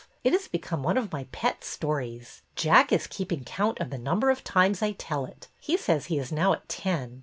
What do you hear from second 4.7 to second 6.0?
I tell it. He